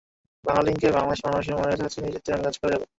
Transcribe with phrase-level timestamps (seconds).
[0.43, 2.81] বাংলালিংককে বাংলাদেশের মানুষের মনের কাছাকাছি নিয়ে যেতে আমি কাজ করে যাব।